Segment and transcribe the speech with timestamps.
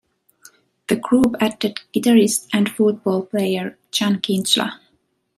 [0.87, 4.79] The group added guitarist and football player Chan Kinchla.